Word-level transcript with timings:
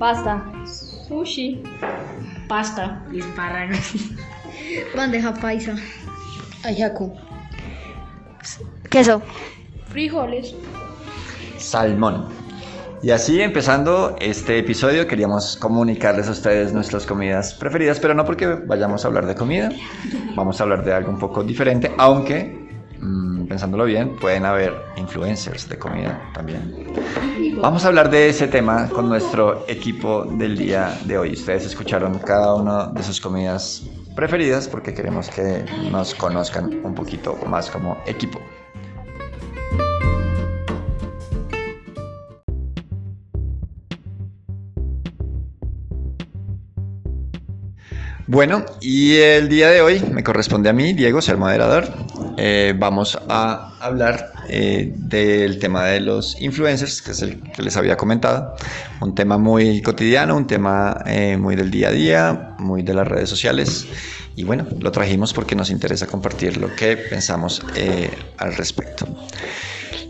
Pasta. 0.00 0.42
Sushi. 0.64 1.62
Pasta. 2.48 3.04
Espárragos. 3.14 3.94
Bandeja 4.96 5.34
paisa. 5.34 5.76
Ayaco. 6.64 7.12
Queso. 8.88 9.20
Frijoles. 9.88 10.54
Salmón. 11.58 12.28
Y 13.02 13.10
así 13.10 13.42
empezando 13.42 14.16
este 14.20 14.58
episodio 14.58 15.06
queríamos 15.06 15.58
comunicarles 15.58 16.28
a 16.28 16.32
ustedes 16.32 16.72
nuestras 16.72 17.04
comidas 17.04 17.52
preferidas, 17.52 18.00
pero 18.00 18.14
no 18.14 18.24
porque 18.24 18.46
vayamos 18.46 19.04
a 19.04 19.08
hablar 19.08 19.26
de 19.26 19.34
comida, 19.34 19.70
vamos 20.34 20.60
a 20.60 20.64
hablar 20.64 20.84
de 20.84 20.92
algo 20.92 21.10
un 21.10 21.18
poco 21.18 21.42
diferente, 21.42 21.90
aunque 21.96 22.59
pensándolo 23.50 23.84
bien, 23.84 24.14
pueden 24.14 24.46
haber 24.46 24.72
influencers 24.96 25.68
de 25.68 25.76
comida 25.76 26.22
también. 26.32 26.94
Vamos 27.60 27.84
a 27.84 27.88
hablar 27.88 28.08
de 28.08 28.28
ese 28.28 28.46
tema 28.46 28.88
con 28.88 29.08
nuestro 29.08 29.64
equipo 29.66 30.24
del 30.24 30.56
día 30.56 30.96
de 31.04 31.18
hoy. 31.18 31.32
Ustedes 31.32 31.66
escucharon 31.66 32.20
cada 32.20 32.54
una 32.54 32.86
de 32.86 33.02
sus 33.02 33.20
comidas 33.20 33.82
preferidas 34.14 34.68
porque 34.68 34.94
queremos 34.94 35.28
que 35.30 35.64
nos 35.90 36.14
conozcan 36.14 36.80
un 36.84 36.94
poquito 36.94 37.36
más 37.48 37.68
como 37.68 37.98
equipo. 38.06 38.40
Bueno, 48.28 48.64
y 48.80 49.16
el 49.16 49.48
día 49.48 49.70
de 49.70 49.80
hoy 49.80 50.00
me 50.12 50.22
corresponde 50.22 50.70
a 50.70 50.72
mí, 50.72 50.92
Diego, 50.92 51.20
ser 51.20 51.36
moderador. 51.36 51.88
Eh, 52.42 52.72
vamos 52.74 53.18
a 53.28 53.74
hablar 53.80 54.32
eh, 54.48 54.94
del 54.96 55.58
tema 55.58 55.84
de 55.84 56.00
los 56.00 56.40
influencers, 56.40 57.02
que 57.02 57.10
es 57.10 57.20
el 57.20 57.38
que 57.38 57.60
les 57.60 57.76
había 57.76 57.98
comentado. 57.98 58.56
Un 59.02 59.14
tema 59.14 59.36
muy 59.36 59.82
cotidiano, 59.82 60.38
un 60.38 60.46
tema 60.46 61.02
eh, 61.04 61.36
muy 61.36 61.54
del 61.54 61.70
día 61.70 61.88
a 61.88 61.92
día, 61.92 62.54
muy 62.58 62.82
de 62.82 62.94
las 62.94 63.06
redes 63.06 63.28
sociales. 63.28 63.86
Y 64.36 64.44
bueno, 64.44 64.66
lo 64.78 64.90
trajimos 64.90 65.34
porque 65.34 65.54
nos 65.54 65.68
interesa 65.68 66.06
compartir 66.06 66.56
lo 66.56 66.74
que 66.74 66.96
pensamos 66.96 67.60
al 68.38 68.54
respecto. 68.54 69.06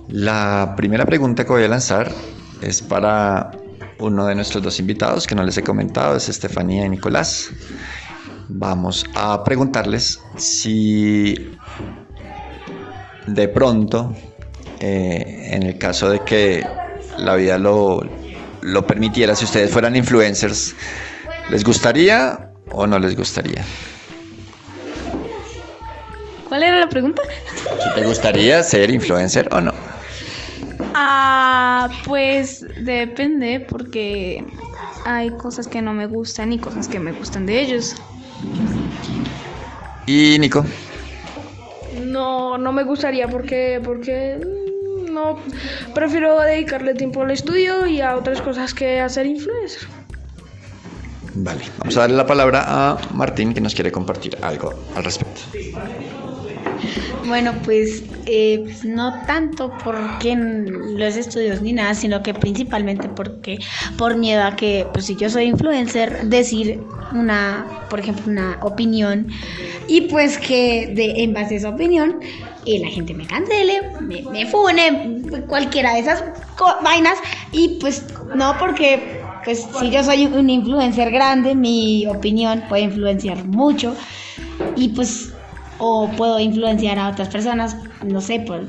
La 0.06 0.74
primera 0.76 1.04
pregunta 1.06 1.42
que 1.42 1.50
voy 1.50 1.64
a 1.64 1.68
lanzar 1.68 2.12
es 2.62 2.80
para 2.80 3.50
uno 3.98 4.24
de 4.26 4.36
nuestros 4.36 4.62
dos 4.62 4.78
invitados 4.78 5.26
que 5.26 5.34
no 5.34 5.42
les 5.42 5.58
he 5.58 5.64
comentado, 5.64 6.16
es 6.16 6.28
Estefanía 6.28 6.86
y 6.86 6.90
Nicolás 6.90 7.50
vamos 8.52 9.04
a 9.14 9.42
preguntarles 9.44 10.20
si 10.36 11.56
de 13.26 13.48
pronto, 13.48 14.14
eh, 14.80 15.50
en 15.52 15.62
el 15.62 15.78
caso 15.78 16.10
de 16.10 16.20
que 16.20 16.66
la 17.18 17.36
vida 17.36 17.58
lo, 17.58 18.02
lo 18.62 18.86
permitiera, 18.86 19.34
si 19.34 19.44
ustedes 19.44 19.70
fueran 19.70 19.96
influencers, 19.96 20.74
¿les 21.50 21.64
gustaría 21.64 22.50
o 22.70 22.86
no 22.86 22.98
les 22.98 23.16
gustaría? 23.16 23.64
¿Cuál 26.48 26.64
era 26.64 26.80
la 26.80 26.88
pregunta? 26.88 27.22
Si 27.54 28.00
te 28.00 28.06
gustaría 28.06 28.62
ser 28.62 28.90
influencer 28.90 29.48
o 29.52 29.60
no. 29.60 29.72
Ah, 30.94 31.88
pues 32.04 32.66
depende 32.80 33.60
porque 33.60 34.44
hay 35.04 35.30
cosas 35.30 35.68
que 35.68 35.80
no 35.80 35.92
me 35.92 36.06
gustan 36.06 36.52
y 36.52 36.58
cosas 36.58 36.88
que 36.88 36.98
me 36.98 37.12
gustan 37.12 37.46
de 37.46 37.60
ellos. 37.60 37.94
¿Y 40.06 40.38
Nico? 40.40 40.64
No, 42.60 42.72
me 42.72 42.84
gustaría 42.84 43.28
porque, 43.28 43.80
porque 43.82 44.38
mm, 44.38 45.12
no 45.12 45.38
prefiero 45.94 46.40
dedicarle 46.40 46.94
tiempo 46.94 47.22
al 47.22 47.30
estudio 47.30 47.86
y 47.86 48.00
a 48.00 48.16
otras 48.16 48.40
cosas 48.42 48.74
que 48.74 49.00
hacer 49.00 49.26
influencer. 49.26 49.88
Vale, 51.34 51.62
vamos 51.78 51.96
a 51.96 52.00
darle 52.00 52.16
la 52.16 52.26
palabra 52.26 52.64
a 52.66 52.98
Martín 53.14 53.54
que 53.54 53.60
nos 53.60 53.74
quiere 53.74 53.92
compartir 53.92 54.36
algo 54.42 54.74
al 54.96 55.04
respecto. 55.04 55.42
Bueno, 57.26 57.52
pues, 57.64 58.02
eh, 58.26 58.60
pues 58.64 58.84
no 58.84 59.22
tanto 59.26 59.72
porque 59.84 60.34
los 60.34 61.16
estudios 61.16 61.60
ni 61.62 61.72
nada, 61.72 61.94
sino 61.94 62.22
que 62.22 62.34
principalmente 62.34 63.08
porque 63.08 63.58
por 63.96 64.16
miedo 64.16 64.42
a 64.42 64.56
que, 64.56 64.86
pues 64.92 65.06
si 65.06 65.16
yo 65.16 65.30
soy 65.30 65.44
influencer, 65.44 66.24
decir 66.24 66.80
una, 67.12 67.66
por 67.88 68.00
ejemplo, 68.00 68.24
una 68.26 68.58
opinión 68.62 69.28
y 69.86 70.02
pues 70.02 70.38
que 70.38 70.92
de, 70.94 71.22
en 71.22 71.32
base 71.34 71.54
a 71.54 71.58
esa 71.58 71.68
opinión 71.68 72.16
eh, 72.66 72.78
la 72.80 72.88
gente 72.88 73.14
me 73.14 73.26
cancele, 73.26 73.82
me, 74.00 74.22
me 74.22 74.46
fune, 74.46 75.22
cualquiera 75.46 75.94
de 75.94 76.00
esas 76.00 76.24
vainas. 76.82 77.18
Y 77.52 77.78
pues 77.80 78.04
no 78.34 78.56
porque 78.58 79.20
pues 79.44 79.66
si 79.78 79.90
yo 79.90 80.04
soy 80.04 80.26
un 80.26 80.50
influencer 80.50 81.10
grande, 81.10 81.54
mi 81.54 82.06
opinión 82.06 82.62
puede 82.68 82.82
influenciar 82.82 83.44
mucho. 83.44 83.94
Y 84.76 84.88
pues 84.90 85.32
o 85.78 86.08
puedo 86.16 86.38
influenciar 86.38 86.98
a 86.98 87.08
otras 87.08 87.28
personas, 87.28 87.74
no 88.04 88.20
sé, 88.20 88.40
por, 88.40 88.66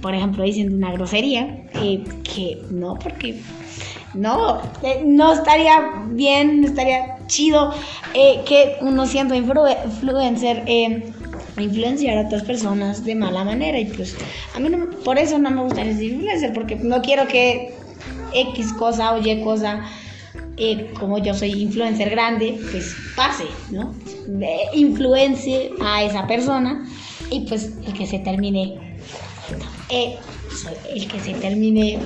por 0.00 0.14
ejemplo, 0.14 0.44
diciendo 0.44 0.76
una 0.76 0.92
grosería, 0.92 1.64
eh, 1.74 2.04
que 2.22 2.62
no, 2.70 2.94
porque 2.94 3.40
no, 4.14 4.60
eh, 4.82 5.02
no 5.04 5.32
estaría 5.32 6.04
bien, 6.10 6.60
no 6.60 6.68
estaría 6.68 7.18
chido 7.26 7.72
eh, 8.14 8.42
que 8.46 8.76
uno 8.80 9.06
siendo 9.06 9.34
influencer 9.34 10.62
influenciar 11.58 12.18
a 12.18 12.26
otras 12.26 12.42
personas 12.42 13.04
de 13.04 13.14
mala 13.14 13.44
manera 13.44 13.78
y 13.78 13.86
pues 13.86 14.16
a 14.54 14.60
mí 14.60 14.68
no, 14.68 14.90
por 15.04 15.18
eso 15.18 15.38
no 15.38 15.50
me 15.50 15.62
gusta 15.62 15.84
ser 15.84 16.02
influencer 16.02 16.52
porque 16.52 16.76
no 16.76 17.02
quiero 17.02 17.26
que 17.28 17.74
X 18.34 18.72
cosa 18.72 19.12
o 19.14 19.18
Y 19.18 19.42
cosa 19.42 19.84
eh, 20.56 20.92
como 20.98 21.18
yo 21.18 21.32
soy 21.34 21.50
influencer 21.62 22.10
grande, 22.10 22.58
pues 22.70 22.94
pase, 23.16 23.44
¿no? 23.70 23.94
Influencie 24.74 25.70
a 25.80 26.04
esa 26.04 26.26
persona 26.26 26.86
y 27.30 27.46
pues 27.48 27.72
el 27.86 27.94
que 27.94 28.06
se 28.06 28.18
termine, 28.18 28.98
eh, 29.88 30.18
el 30.94 31.08
que 31.08 31.20
se 31.20 31.32
termine, 31.34 31.98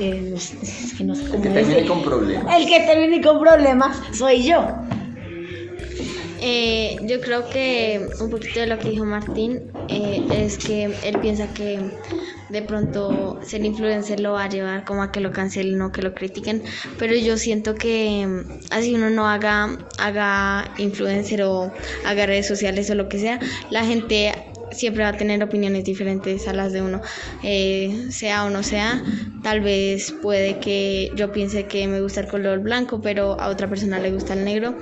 eh, 0.00 0.34
es 0.34 0.94
que 0.96 1.04
no 1.04 1.14
sé 1.14 1.28
cómo 1.28 1.34
El 1.36 1.42
que 1.42 1.50
termine 1.50 1.86
con 1.86 2.02
problemas. 2.02 2.56
El 2.56 2.66
que 2.66 2.80
termine 2.80 3.20
con 3.20 3.38
problemas 3.38 3.96
soy 4.12 4.44
yo. 4.44 4.64
Yo 6.40 7.20
creo 7.20 7.48
que 7.48 8.08
un 8.20 8.30
poquito 8.30 8.60
de 8.60 8.66
lo 8.66 8.78
que 8.78 8.90
dijo 8.90 9.04
Martín 9.04 9.72
es 9.88 10.58
que 10.58 10.84
él 11.04 11.18
piensa 11.20 11.52
que 11.52 11.80
de 12.48 12.62
pronto 12.62 13.38
ser 13.42 13.64
influencer 13.64 14.20
lo 14.20 14.32
va 14.32 14.44
a 14.44 14.48
llevar 14.48 14.84
como 14.84 15.02
a 15.02 15.12
que 15.12 15.20
lo 15.20 15.32
cancelen 15.32 15.80
o 15.82 15.92
que 15.92 16.02
lo 16.02 16.14
critiquen, 16.14 16.62
pero 16.98 17.14
yo 17.14 17.36
siento 17.36 17.74
que 17.74 18.26
mm, 18.26 18.60
así 18.70 18.94
uno 18.94 19.10
no 19.10 19.28
haga, 19.28 19.78
haga 19.98 20.72
influencer 20.78 21.42
o 21.42 21.72
haga 22.06 22.26
redes 22.26 22.48
sociales 22.48 22.88
o 22.90 22.94
lo 22.94 23.08
que 23.08 23.18
sea, 23.18 23.38
la 23.70 23.84
gente 23.84 24.32
siempre 24.70 25.02
va 25.02 25.10
a 25.10 25.16
tener 25.16 25.42
opiniones 25.42 25.84
diferentes 25.84 26.48
a 26.48 26.52
las 26.52 26.72
de 26.72 26.82
uno, 26.82 27.00
eh, 27.42 28.08
sea 28.10 28.44
o 28.44 28.50
no 28.50 28.62
sea. 28.62 29.02
Tal 29.42 29.60
vez 29.60 30.12
puede 30.22 30.58
que 30.58 31.12
yo 31.16 31.32
piense 31.32 31.66
que 31.66 31.86
me 31.86 32.00
gusta 32.00 32.20
el 32.20 32.28
color 32.28 32.60
blanco, 32.60 33.00
pero 33.00 33.40
a 33.40 33.48
otra 33.48 33.68
persona 33.68 33.98
le 33.98 34.10
gusta 34.10 34.34
el 34.34 34.44
negro. 34.44 34.76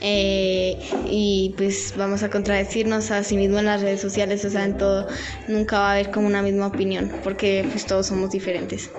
Eh, 0.00 0.78
y 1.08 1.54
pues 1.56 1.94
vamos 1.96 2.22
a 2.22 2.30
contradecirnos 2.30 3.10
a 3.10 3.22
sí 3.22 3.36
mismo 3.36 3.58
en 3.58 3.66
las 3.66 3.82
redes 3.82 4.00
sociales, 4.00 4.44
o 4.44 4.50
sea, 4.50 4.64
en 4.64 4.76
todo. 4.76 5.06
Nunca 5.48 5.78
va 5.78 5.90
a 5.90 5.92
haber 5.92 6.10
como 6.10 6.26
una 6.26 6.42
misma 6.42 6.66
opinión, 6.66 7.12
porque 7.22 7.66
pues 7.70 7.86
todos 7.86 8.06
somos 8.06 8.30
diferentes. 8.30 8.90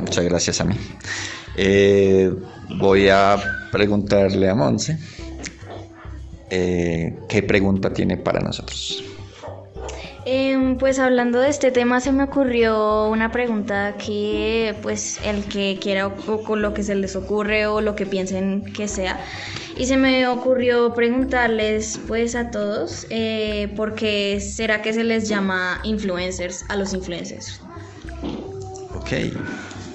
Muchas 0.00 0.24
gracias 0.24 0.60
a 0.60 0.64
mí. 0.64 0.76
Eh, 1.56 2.32
voy 2.78 3.08
a 3.08 3.36
preguntarle 3.72 4.48
a 4.48 4.54
Monse. 4.54 4.98
Eh, 6.50 7.18
¿qué 7.28 7.42
pregunta 7.42 7.92
tiene 7.92 8.16
para 8.16 8.40
nosotros? 8.40 9.02
Em, 10.28 10.76
pues 10.76 10.98
hablando 10.98 11.38
de 11.38 11.48
este 11.48 11.70
tema 11.70 12.00
se 12.00 12.10
me 12.10 12.24
ocurrió 12.24 13.08
una 13.08 13.30
pregunta 13.30 13.94
que 13.96 14.74
pues 14.82 15.20
el 15.24 15.44
que 15.44 15.78
quiera 15.80 16.08
o, 16.08 16.56
lo 16.56 16.74
que 16.74 16.82
se 16.82 16.96
les 16.96 17.14
ocurre 17.14 17.68
o 17.68 17.80
lo 17.80 17.94
que 17.94 18.06
piensen 18.06 18.64
que 18.72 18.88
sea 18.88 19.20
y 19.76 19.86
se 19.86 19.96
me 19.96 20.26
ocurrió 20.26 20.92
preguntarles 20.94 22.00
pues 22.08 22.34
a 22.34 22.50
todos 22.50 23.06
eh, 23.10 23.72
por 23.76 23.94
qué 23.94 24.40
será 24.40 24.82
que 24.82 24.92
se 24.92 25.04
les 25.04 25.28
llama 25.28 25.80
influencers 25.84 26.64
a 26.68 26.76
los 26.76 26.92
influencers. 26.92 27.60
Ok, 28.96 29.12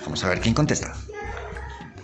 vamos 0.06 0.24
a 0.24 0.30
ver 0.30 0.40
quién 0.40 0.54
contesta. 0.54 0.96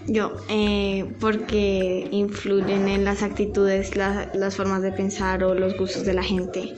Yo, 0.08 0.32
eh, 0.50 1.06
porque 1.20 2.08
influyen 2.12 2.88
en 2.88 3.04
las 3.04 3.24
actitudes, 3.24 3.92
las 3.96 4.56
formas 4.56 4.82
de 4.82 4.94
pensar 4.94 5.44
o 5.44 5.54
los 5.54 5.78
gustos 5.78 6.06
de 6.06 6.14
la 6.14 6.24
gente. 6.24 6.74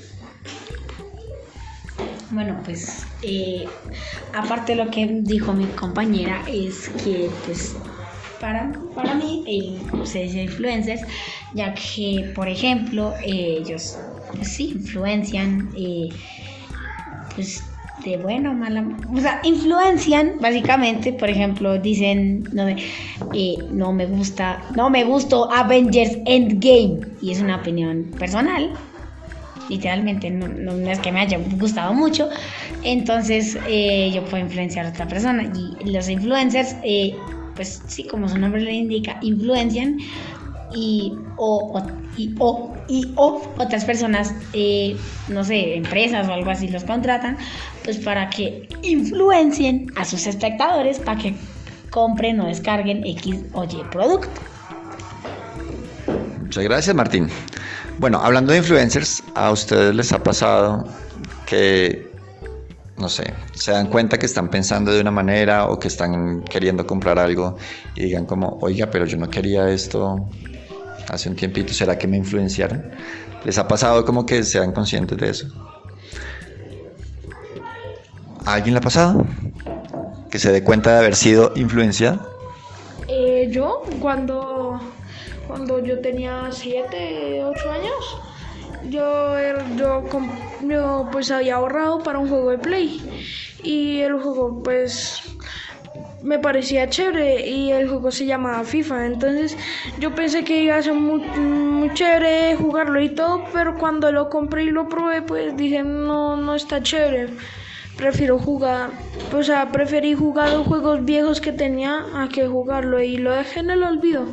Bueno, 2.32 2.60
pues 2.66 3.06
eh, 3.22 3.68
aparte 4.34 4.76
de 4.76 4.84
lo 4.84 4.90
que 4.90 5.06
dijo 5.22 5.54
mi 5.54 5.66
compañera 5.66 6.44
es 6.48 6.90
que 6.90 7.30
pues 7.46 7.76
para, 8.40 8.72
para 8.96 9.14
mí 9.14 9.44
eh, 9.48 10.06
se 10.06 10.24
dice 10.24 10.44
influencers, 10.44 11.02
ya 11.54 11.76
que 11.76 12.32
por 12.34 12.48
ejemplo 12.48 13.14
ellos 13.24 13.98
pues, 14.34 14.48
sí 14.48 14.72
influencian 14.76 15.70
pues 17.36 17.69
de 18.04 18.18
bueno 18.18 18.52
o 18.52 18.54
mala, 18.54 18.86
o 19.14 19.20
sea, 19.20 19.42
influencian 19.44 20.34
básicamente, 20.40 21.14
por 21.14 21.30
ejemplo, 21.30 21.78
dicen, 21.80 22.44
no, 22.54 22.68
eh, 22.68 23.58
no 23.72 23.92
me 23.94 24.06
gusta, 24.06 24.64
no 24.76 24.90
me 24.90 25.04
gustó 25.04 25.52
Avengers 25.52 26.18
Endgame 26.26 27.00
y 27.22 27.32
es 27.32 27.42
una 27.42 27.58
opinión 27.58 28.06
personal, 28.18 28.70
literalmente 29.68 30.30
no, 30.32 30.48
no 30.48 30.92
es 30.92 31.00
que 31.00 31.12
me 31.12 31.20
haya 31.20 31.38
gustado 31.60 31.94
mucho, 31.94 32.30
entonces 32.84 33.58
eh, 33.68 34.12
yo 34.14 34.24
puedo 34.26 34.44
influenciar 34.44 34.86
a 34.86 34.90
otra 34.90 35.08
persona 35.08 35.52
y 35.54 35.92
los 35.92 36.10
influencers, 36.10 36.76
eh, 36.84 37.16
pues 37.56 37.84
sí, 37.88 38.06
como 38.08 38.28
su 38.30 38.38
nombre 38.38 38.62
le 38.62 38.74
indica, 38.74 39.18
influencian 39.22 39.98
y 40.72 41.20
o, 41.36 41.74
o- 41.78 42.00
y, 42.16 42.36
o, 42.40 42.76
y 42.90 43.14
o 43.16 43.56
otras 43.58 43.86
personas, 43.86 44.34
eh, 44.54 44.98
no 45.30 45.44
sé, 45.44 45.76
empresas 45.76 46.28
o 46.28 46.34
algo 46.34 46.50
así 46.50 46.68
los 46.68 46.84
contratan, 46.84 47.38
pues 47.90 48.06
para 48.06 48.30
que 48.30 48.70
influencien 48.84 49.92
a 49.96 50.06
sus 50.06 50.28
espectadores 50.28 51.00
para 51.00 51.20
que 51.20 51.34
compren 51.90 52.40
o 52.40 52.46
descarguen 52.46 53.04
X 53.04 53.38
o 53.54 53.64
Y 53.64 53.84
producto. 53.90 54.30
Muchas 56.40 56.64
gracias, 56.66 56.96
Martín. 56.96 57.30
Bueno, 57.98 58.20
hablando 58.22 58.52
de 58.52 58.60
influencers, 58.60 59.24
¿a 59.34 59.50
ustedes 59.50 59.96
les 59.96 60.14
ha 60.14 60.22
pasado 60.22 60.88
que, 61.48 62.08
no 62.98 63.10
sé, 63.10 63.34
se 63.54 63.72
dan 63.72 63.88
cuenta 63.88 64.20
que 64.20 64.28
están 64.28 64.50
pensando 64.52 64.92
de 64.92 65.02
una 65.02 65.10
manera 65.10 65.66
o 65.66 65.80
que 65.80 65.88
están 65.88 66.44
queriendo 66.44 66.86
comprar 66.86 67.18
algo 67.18 67.58
y 67.96 68.04
digan 68.04 68.28
como, 68.28 68.60
oiga, 68.62 68.92
pero 68.92 69.08
yo 69.08 69.18
no 69.18 69.32
quería 69.32 69.68
esto 69.68 70.30
hace 71.10 71.28
un 71.28 71.36
tiempito, 71.36 71.74
¿será 71.74 71.98
que 71.98 72.08
me 72.08 72.18
influenciaron? 72.18 72.84
¿Les 73.46 73.58
ha 73.58 73.68
pasado 73.68 74.06
como 74.06 74.28
que 74.28 74.44
sean 74.44 74.74
conscientes 74.74 75.18
de 75.18 75.30
eso? 75.32 75.69
¿A 78.50 78.54
alguien 78.54 78.74
le 78.74 78.80
ha 78.80 78.82
pasado? 78.82 79.28
Que 80.32 80.40
se 80.40 80.52
dé 80.52 80.64
cuenta 80.64 80.94
de 80.94 80.98
haber 80.98 81.16
sido 81.16 81.52
influenciada. 81.56 82.20
Eh, 83.08 83.48
yo, 83.52 83.84
cuando, 84.02 84.80
cuando 85.48 85.78
yo 85.86 86.00
tenía 86.00 86.48
7, 86.52 87.44
8 87.44 87.72
años, 87.72 88.18
yo, 88.90 89.38
er- 89.38 89.76
yo, 89.76 90.04
yo 90.68 91.08
pues 91.12 91.30
había 91.30 91.58
ahorrado 91.58 92.00
para 92.02 92.18
un 92.18 92.28
juego 92.28 92.50
de 92.50 92.58
Play. 92.58 93.00
Y 93.62 94.00
el 94.00 94.20
juego 94.20 94.64
pues 94.64 95.22
me 96.24 96.40
parecía 96.40 96.90
chévere 96.90 97.48
y 97.48 97.72
el 97.72 97.88
juego 97.88 98.10
se 98.10 98.26
llamaba 98.26 98.64
FIFA. 98.64 99.06
Entonces 99.06 99.58
yo 100.00 100.16
pensé 100.16 100.44
que 100.44 100.64
iba 100.64 100.76
a 100.76 100.82
ser 100.82 100.96
muy, 100.96 101.20
muy 101.38 101.94
chévere 101.94 102.56
jugarlo 102.56 103.00
y 103.00 103.10
todo, 103.10 103.44
pero 103.54 103.78
cuando 103.78 104.12
lo 104.12 104.28
compré 104.32 104.64
y 104.64 104.72
lo 104.72 104.90
probé 104.90 105.22
pues 105.22 105.56
dije 105.56 105.84
no, 105.84 106.36
no 106.36 106.56
está 106.56 106.82
chévere. 106.82 107.30
Prefiero 108.00 108.40
jugar, 108.40 108.92
o 109.36 109.44
sea, 109.44 109.74
preferí 109.74 110.14
jugar 110.14 110.54
los 110.54 110.66
juegos 110.66 111.04
viejos 111.04 111.42
que 111.42 111.52
tenía 111.52 112.06
a 112.16 112.30
que 112.30 112.48
jugarlo 112.48 113.04
y 113.04 113.18
lo 113.18 113.34
dejé 113.34 113.60
en 113.60 113.72
el 113.72 113.84
olvido. 113.84 114.26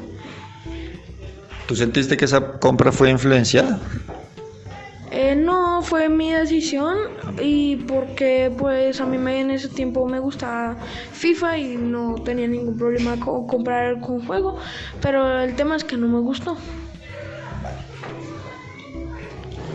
¿Tú 1.66 1.74
sentiste 1.74 2.16
que 2.16 2.26
esa 2.26 2.60
compra 2.60 2.92
fue 2.92 3.10
influenciada? 3.10 3.80
Eh, 5.10 5.34
no, 5.34 5.82
fue 5.82 6.08
mi 6.08 6.30
decisión 6.32 6.96
y 7.42 7.74
porque 7.74 8.52
pues 8.56 9.00
a 9.00 9.06
mí 9.06 9.18
me, 9.18 9.40
en 9.40 9.50
ese 9.50 9.68
tiempo 9.68 10.06
me 10.06 10.20
gustaba 10.20 10.76
FIFA 11.12 11.58
y 11.58 11.76
no 11.76 12.14
tenía 12.24 12.46
ningún 12.46 12.76
problema 12.76 13.18
con 13.18 13.48
comprar 13.48 14.00
con 14.00 14.24
juego, 14.24 14.58
pero 15.02 15.40
el 15.40 15.56
tema 15.56 15.74
es 15.74 15.82
que 15.82 15.96
no 15.96 16.06
me 16.06 16.20
gustó. 16.20 16.56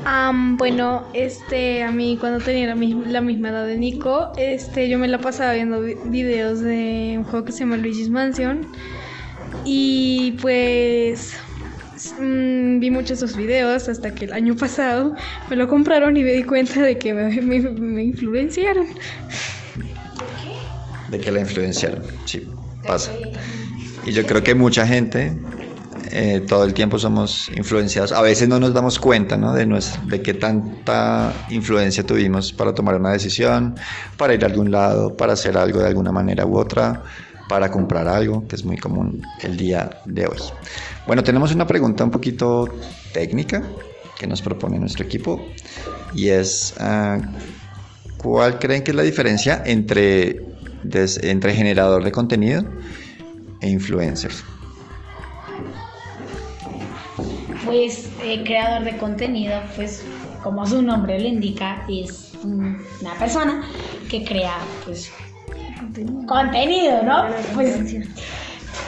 Am, 0.04 0.58
bueno, 0.58 1.08
este, 1.14 1.84
a 1.84 1.92
mí 1.92 2.18
cuando 2.20 2.40
tenía 2.44 2.68
la, 2.68 2.76
mis- 2.76 2.96
la 3.08 3.22
misma 3.22 3.50
edad 3.50 3.68
de 3.68 3.78
Nico, 3.78 4.32
este, 4.38 4.90
yo 4.90 4.98
me 4.98 5.08
la 5.08 5.20
pasaba 5.20 5.54
viendo 5.54 5.82
vi- 5.82 5.96
videos 6.06 6.60
de 6.62 7.16
un 7.18 7.24
juego 7.24 7.46
que 7.46 7.52
se 7.52 7.60
llama 7.60 7.78
Luigi's 7.78 8.10
Mansion 8.10 8.68
y 9.64 10.38
pues 10.42 11.36
mm, 12.20 12.80
vi 12.80 12.90
muchos 12.90 13.20
de 13.20 13.26
esos 13.26 13.38
videos 13.38 13.90
hasta 13.90 14.16
que 14.16 14.26
el 14.26 14.34
año 14.34 14.56
pasado 14.56 15.14
me 15.50 15.56
lo 15.56 15.68
compraron 15.68 16.18
y 16.18 16.24
me 16.24 16.32
di 16.34 16.44
cuenta 16.44 16.82
de 16.82 16.98
que 16.98 17.14
me, 17.14 17.40
me- 17.42 17.60
me 17.70 18.04
influenciaron. 18.04 18.88
de 21.10 21.20
que 21.20 21.32
la 21.32 21.42
influenciaron. 21.42 22.04
Sí, 22.26 22.50
pasa. 22.88 23.12
Y 24.04 24.14
yo 24.14 24.26
creo 24.26 24.42
que 24.44 24.56
mucha 24.56 24.88
gente, 24.88 25.38
eh, 26.12 26.42
todo 26.48 26.64
el 26.64 26.74
tiempo 26.74 27.00
somos 27.00 27.50
influenciados. 27.56 28.12
A 28.12 28.22
veces 28.22 28.48
no 28.48 28.60
nos 28.60 28.74
damos 28.74 29.00
cuenta. 29.00 29.38
De, 29.38 30.22
qué 30.22 30.34
tanta 30.34 31.34
influencia 31.50 32.06
tuvimos 32.06 32.52
para 32.52 32.74
tomar 32.74 32.96
una 32.96 33.12
decisión, 33.12 33.76
para 34.18 34.34
ir 34.34 34.44
a 34.44 34.48
algún 34.48 34.72
lado, 34.72 35.16
para 35.16 35.34
hacer 35.34 35.58
algo 35.58 35.80
de 35.80 35.88
alguna 35.88 36.12
manera 36.12 36.46
u 36.46 36.58
otra, 36.58 37.04
para 37.48 37.72
comprar 37.72 38.08
algo, 38.08 38.48
que 38.48 38.56
es 38.56 38.66
muy 38.66 38.78
común 38.78 39.22
el 39.42 39.58
día 39.58 40.02
de 40.06 40.28
hoy. 40.28 40.40
Bueno, 41.08 41.24
tenemos 41.24 41.54
una 41.54 41.66
pregunta 41.66 42.04
un 42.04 42.12
poquito 42.12 42.68
técnica 43.14 43.64
que 44.20 44.28
nos 44.28 44.42
propone 44.42 44.80
nuestro 44.80 45.06
equipo 45.06 45.46
y 46.14 46.30
es... 46.30 46.74
ah, 46.80 47.20
¿Cuál 48.22 48.60
creen 48.60 48.84
que 48.84 48.92
es 48.92 48.96
la 48.96 49.02
diferencia 49.02 49.64
entre, 49.66 50.46
entre 50.94 51.56
generador 51.56 52.04
de 52.04 52.12
contenido 52.12 52.64
e 53.62 53.68
influencer? 53.68 54.32
Pues 57.72 58.10
eh, 58.24 58.44
creador 58.44 58.84
de 58.84 58.98
contenido, 58.98 59.62
pues 59.78 60.04
como 60.44 60.66
su 60.66 60.82
nombre 60.82 61.18
lo 61.20 61.28
indica, 61.28 61.86
es 61.88 62.34
un- 62.44 62.78
una 63.00 63.14
persona 63.18 63.64
que 64.10 64.26
crea 64.26 64.58
pues 64.86 65.10
contenido, 66.28 67.02
¿no? 67.04 67.26
Pues 67.54 67.80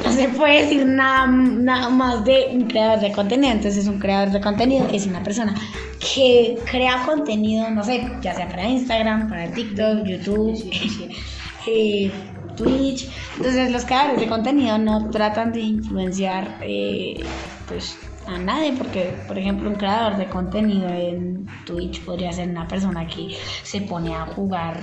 no 0.03 0.11
se 0.11 0.27
puede 0.29 0.63
decir 0.63 0.85
nada, 0.85 1.27
nada 1.27 1.89
más 1.89 2.25
de 2.25 2.47
un 2.51 2.63
creador 2.67 2.99
de 2.99 3.11
contenido. 3.13 3.53
Entonces 3.53 3.87
un 3.87 3.99
creador 3.99 4.31
de 4.31 4.41
contenido 4.41 4.85
es 4.91 5.05
una 5.05 5.23
persona 5.23 5.53
que 5.99 6.57
crea 6.69 7.03
contenido, 7.05 7.69
no 7.69 7.83
sé, 7.83 8.05
ya 8.21 8.33
sea 8.35 8.49
para 8.49 8.67
Instagram, 8.67 9.29
para 9.29 9.49
TikTok, 9.51 10.03
YouTube, 10.05 10.55
eh, 11.67 12.11
Twitch. 12.57 13.07
Entonces 13.37 13.71
los 13.71 13.85
creadores 13.85 14.19
de 14.19 14.27
contenido 14.27 14.77
no 14.77 15.09
tratan 15.09 15.53
de 15.53 15.61
influenciar 15.61 16.57
eh, 16.61 17.23
pues 17.67 17.97
a 18.27 18.37
nadie 18.37 18.73
porque 18.77 19.13
por 19.27 19.37
ejemplo 19.37 19.69
un 19.69 19.75
creador 19.75 20.17
de 20.17 20.27
contenido 20.27 20.89
en 20.89 21.45
Twitch 21.65 22.01
podría 22.03 22.31
ser 22.31 22.49
una 22.49 22.67
persona 22.67 23.05
que 23.07 23.35
se 23.63 23.81
pone 23.81 24.13
a 24.15 24.25
jugar 24.25 24.79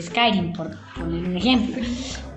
Skyrim 0.00 0.52
por 0.52 0.70
poner 0.96 1.24
un 1.24 1.36
ejemplo. 1.36 1.82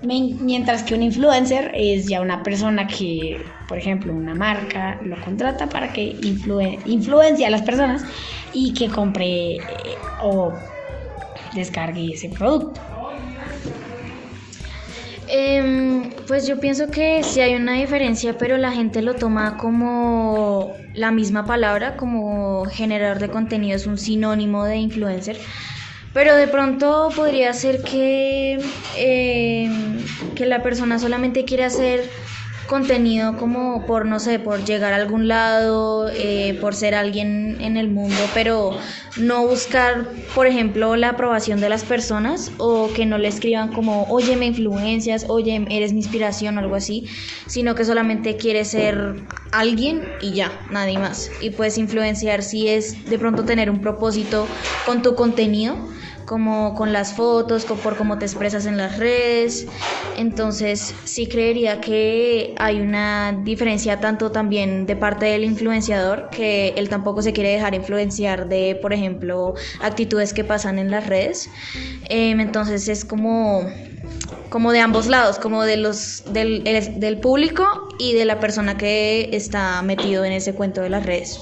Mientras 0.02 0.82
que 0.82 0.94
un 0.94 1.02
influencer 1.02 1.70
es 1.74 2.08
ya 2.08 2.20
una 2.20 2.42
persona 2.42 2.86
que 2.86 3.44
por 3.68 3.78
ejemplo 3.78 4.12
una 4.12 4.34
marca 4.34 4.98
lo 5.04 5.20
contrata 5.20 5.68
para 5.68 5.92
que 5.92 6.16
influe- 6.22 6.80
influencie 6.86 7.46
a 7.46 7.50
las 7.50 7.62
personas 7.62 8.04
y 8.52 8.72
que 8.74 8.88
compre 8.88 9.56
eh, 9.56 9.60
o 10.22 10.58
descargue 11.54 12.12
ese 12.14 12.30
producto 12.30 12.80
Em, 15.34 16.10
pues 16.28 16.46
yo 16.46 16.60
pienso 16.60 16.90
que 16.90 17.22
sí 17.22 17.40
hay 17.40 17.54
una 17.54 17.72
diferencia, 17.72 18.36
pero 18.36 18.58
la 18.58 18.70
gente 18.70 19.00
lo 19.00 19.14
toma 19.14 19.56
como 19.56 20.74
la 20.92 21.10
misma 21.10 21.46
palabra, 21.46 21.96
como 21.96 22.66
generador 22.66 23.18
de 23.18 23.30
contenido 23.30 23.74
es 23.74 23.86
un 23.86 23.96
sinónimo 23.96 24.64
de 24.64 24.76
influencer. 24.76 25.38
Pero 26.12 26.36
de 26.36 26.48
pronto 26.48 27.08
podría 27.16 27.54
ser 27.54 27.82
que, 27.82 28.60
em, 28.98 30.04
que 30.34 30.44
la 30.44 30.62
persona 30.62 30.98
solamente 30.98 31.46
quiere 31.46 31.64
hacer 31.64 32.10
contenido 32.72 33.36
como 33.36 33.84
por, 33.84 34.06
no 34.06 34.18
sé, 34.18 34.38
por 34.38 34.64
llegar 34.64 34.94
a 34.94 34.96
algún 34.96 35.28
lado, 35.28 36.08
eh, 36.08 36.56
por 36.58 36.74
ser 36.74 36.94
alguien 36.94 37.58
en 37.60 37.76
el 37.76 37.90
mundo, 37.90 38.16
pero 38.32 38.78
no 39.18 39.46
buscar, 39.46 40.08
por 40.34 40.46
ejemplo, 40.46 40.96
la 40.96 41.10
aprobación 41.10 41.60
de 41.60 41.68
las 41.68 41.84
personas 41.84 42.50
o 42.56 42.88
que 42.94 43.04
no 43.04 43.18
le 43.18 43.28
escriban 43.28 43.74
como, 43.74 44.04
oye, 44.04 44.36
me 44.36 44.46
influencias, 44.46 45.26
oye, 45.28 45.66
eres 45.68 45.92
mi 45.92 45.98
inspiración 45.98 46.56
o 46.56 46.60
algo 46.60 46.74
así, 46.74 47.06
sino 47.46 47.74
que 47.74 47.84
solamente 47.84 48.38
quiere 48.38 48.64
ser 48.64 49.16
alguien 49.52 50.00
y 50.22 50.32
ya, 50.32 50.50
nadie 50.70 50.98
más. 50.98 51.30
Y 51.42 51.50
puedes 51.50 51.76
influenciar 51.76 52.42
si 52.42 52.68
es 52.68 53.04
de 53.04 53.18
pronto 53.18 53.44
tener 53.44 53.68
un 53.68 53.82
propósito 53.82 54.48
con 54.86 55.02
tu 55.02 55.14
contenido 55.14 55.76
como 56.26 56.74
con 56.74 56.92
las 56.92 57.14
fotos, 57.14 57.64
por 57.64 57.96
cómo 57.96 58.18
te 58.18 58.24
expresas 58.26 58.66
en 58.66 58.76
las 58.76 58.98
redes. 58.98 59.66
Entonces, 60.16 60.94
sí 61.04 61.26
creería 61.26 61.80
que 61.80 62.54
hay 62.58 62.80
una 62.80 63.32
diferencia 63.44 64.00
tanto 64.00 64.30
también 64.30 64.86
de 64.86 64.96
parte 64.96 65.26
del 65.26 65.44
influenciador, 65.44 66.28
que 66.30 66.74
él 66.76 66.88
tampoco 66.88 67.22
se 67.22 67.32
quiere 67.32 67.50
dejar 67.50 67.74
influenciar 67.74 68.48
de, 68.48 68.78
por 68.80 68.92
ejemplo, 68.92 69.54
actitudes 69.80 70.32
que 70.34 70.44
pasan 70.44 70.78
en 70.78 70.90
las 70.90 71.06
redes. 71.06 71.48
Em, 72.08 72.40
entonces, 72.40 72.88
es 72.88 73.04
como 73.04 73.66
como 74.50 74.70
de 74.72 74.80
ambos 74.80 75.06
lados, 75.06 75.38
como 75.38 75.62
de 75.64 75.78
los 75.78 76.24
del, 76.32 76.66
el- 76.66 77.00
del 77.00 77.18
público 77.20 77.64
y 77.98 78.12
de 78.12 78.26
la 78.26 78.38
persona 78.38 78.76
que 78.76 79.30
está 79.32 79.80
metido 79.82 80.24
en 80.26 80.32
ese 80.32 80.54
cuento 80.54 80.82
de 80.82 80.90
las 80.90 81.06
redes. 81.06 81.40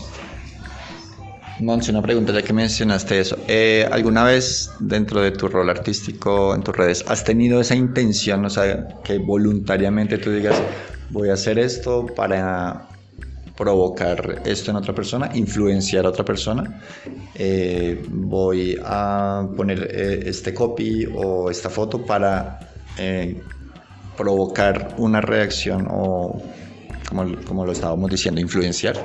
Monse, 1.60 1.90
una 1.90 2.00
pregunta 2.00 2.32
ya 2.32 2.42
que 2.42 2.52
mencionaste 2.54 3.20
eso. 3.20 3.36
Eh, 3.46 3.86
¿Alguna 3.92 4.24
vez 4.24 4.70
dentro 4.80 5.20
de 5.20 5.30
tu 5.30 5.46
rol 5.46 5.68
artístico 5.68 6.54
en 6.54 6.62
tus 6.62 6.74
redes 6.74 7.04
has 7.06 7.22
tenido 7.22 7.60
esa 7.60 7.74
intención, 7.74 8.44
o 8.46 8.50
sea, 8.50 8.88
que 9.04 9.18
voluntariamente 9.18 10.16
tú 10.16 10.30
digas, 10.30 10.56
voy 11.10 11.28
a 11.28 11.34
hacer 11.34 11.58
esto 11.58 12.06
para 12.06 12.88
provocar 13.58 14.40
esto 14.46 14.70
en 14.70 14.78
otra 14.78 14.94
persona, 14.94 15.30
influenciar 15.34 16.06
a 16.06 16.08
otra 16.08 16.24
persona? 16.24 16.80
Eh, 17.34 18.02
voy 18.08 18.78
a 18.82 19.46
poner 19.54 19.86
eh, 19.90 20.22
este 20.26 20.54
copy 20.54 21.06
o 21.14 21.50
esta 21.50 21.68
foto 21.68 22.06
para 22.06 22.58
eh, 22.96 23.38
provocar 24.16 24.94
una 24.96 25.20
reacción 25.20 25.86
o, 25.90 26.42
como, 27.06 27.36
como 27.44 27.66
lo 27.66 27.72
estábamos 27.72 28.10
diciendo, 28.10 28.40
influenciar. 28.40 28.96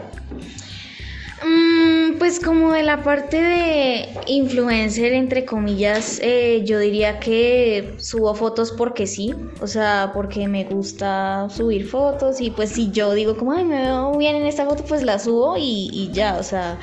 Pues 2.35 2.45
como 2.45 2.73
de 2.73 2.83
la 2.83 3.01
parte 3.01 3.41
de 3.41 4.09
influencer, 4.27 5.13
entre 5.13 5.45
comillas, 5.45 6.19
eh, 6.21 6.63
yo 6.65 6.79
diría 6.79 7.17
que 7.17 7.93
subo 7.97 8.35
fotos 8.35 8.73
porque 8.73 9.07
sí, 9.07 9.33
o 9.61 9.67
sea, 9.67 10.11
porque 10.13 10.45
me 10.49 10.65
gusta 10.65 11.47
subir 11.49 11.87
fotos 11.87 12.41
y 12.41 12.51
pues 12.51 12.71
si 12.71 12.91
yo 12.91 13.13
digo 13.13 13.37
como, 13.37 13.53
ay, 13.53 13.63
me 13.63 13.83
veo 13.83 14.17
bien 14.17 14.35
en 14.35 14.47
esta 14.47 14.65
foto, 14.65 14.83
pues 14.83 15.01
la 15.01 15.17
subo 15.17 15.55
y, 15.57 16.09
ya, 16.11 16.35
o 16.37 16.43
sea, 16.43 16.77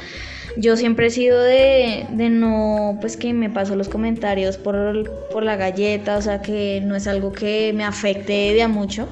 yo 0.56 0.74
siempre 0.78 1.08
he 1.08 1.10
sido 1.10 1.38
de, 1.42 2.06
de 2.08 2.30
no, 2.30 2.96
pues 3.02 3.18
que 3.18 3.34
me 3.34 3.50
paso 3.50 3.76
los 3.76 3.90
comentarios 3.90 4.56
por, 4.56 5.10
por 5.30 5.42
la 5.42 5.56
galleta, 5.56 6.16
o 6.16 6.22
sea, 6.22 6.40
que 6.40 6.80
no 6.82 6.96
es 6.96 7.06
algo 7.06 7.30
que 7.30 7.74
me 7.74 7.84
afecte 7.84 8.54
de 8.54 8.68
mucho. 8.68 9.06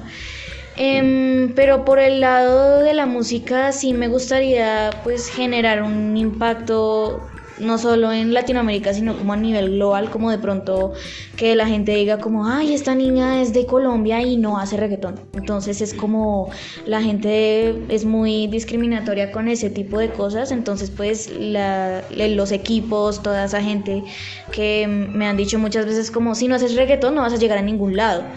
Em, 0.73 1.53
pero 1.53 1.83
por 1.83 1.99
el 1.99 2.21
lado 2.21 2.79
de 2.81 2.93
la 2.93 3.05
música 3.05 3.71
sí 3.73 3.93
me 3.93 4.07
gustaría 4.07 5.01
pues 5.03 5.27
generar 5.27 5.83
un 5.83 6.15
impacto 6.15 7.27
no 7.57 7.77
solo 7.77 8.11
en 8.13 8.33
Latinoamérica 8.33 8.93
sino 8.93 9.17
como 9.17 9.33
a 9.33 9.37
nivel 9.37 9.71
global 9.75 10.09
como 10.09 10.31
de 10.31 10.39
pronto 10.39 10.93
que 11.35 11.55
la 11.55 11.67
gente 11.67 11.91
diga 11.93 12.19
como 12.21 12.47
ay 12.47 12.73
esta 12.73 12.95
niña 12.95 13.41
es 13.41 13.51
de 13.53 13.65
Colombia 13.65 14.21
y 14.23 14.37
no 14.37 14.57
hace 14.57 14.77
reggaetón 14.77 15.19
entonces 15.33 15.81
es 15.81 15.93
como 15.93 16.49
la 16.85 17.01
gente 17.01 17.85
es 17.93 18.05
muy 18.05 18.47
discriminatoria 18.47 19.31
con 19.31 19.47
ese 19.49 19.69
tipo 19.69 19.99
de 19.99 20.11
cosas. 20.13 20.51
Entonces 20.51 20.89
pues 20.91 21.29
la- 21.29 22.05
los 22.09 22.51
equipos 22.53 23.21
toda 23.21 23.45
esa 23.45 23.61
gente 23.61 24.05
que 24.51 24.87
me 24.87 25.27
han 25.27 25.37
dicho 25.37 25.59
muchas 25.59 25.85
veces 25.85 26.11
como 26.11 26.33
si 26.35 26.47
no 26.47 26.55
haces 26.55 26.75
reggaetón 26.75 27.15
no 27.15 27.21
vas 27.21 27.33
a 27.33 27.37
llegar 27.37 27.57
a 27.57 27.61
ningún 27.61 27.95
lado 27.97 28.31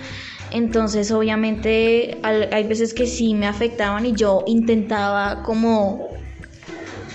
entonces, 0.55 1.11
obviamente, 1.11 2.21
hay 2.23 2.65
veces 2.65 2.95
que 2.95 3.07
sí 3.07 3.35
me 3.35 3.49
afectaban 3.49 4.07
y 4.07 4.15
yo 4.15 4.45
intentaba 4.47 5.43
como, 5.43 6.09